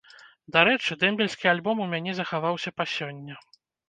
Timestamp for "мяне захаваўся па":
1.91-2.87